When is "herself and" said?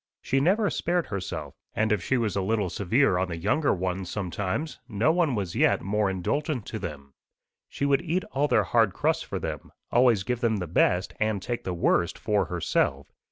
1.05-1.91